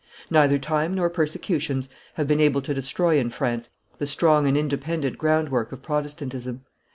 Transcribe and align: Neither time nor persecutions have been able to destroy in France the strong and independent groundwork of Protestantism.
Neither 0.31 0.57
time 0.57 0.95
nor 0.95 1.11
persecutions 1.11 1.87
have 2.15 2.25
been 2.25 2.39
able 2.41 2.63
to 2.63 2.73
destroy 2.73 3.19
in 3.19 3.29
France 3.29 3.69
the 3.99 4.07
strong 4.07 4.47
and 4.47 4.57
independent 4.57 5.19
groundwork 5.19 5.71
of 5.71 5.83
Protestantism. 5.83 6.63